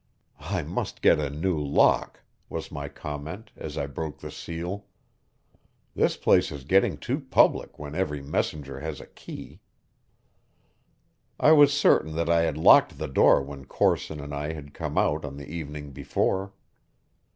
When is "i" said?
0.49-0.63, 3.77-3.85, 11.39-11.51, 12.31-12.41, 14.33-14.53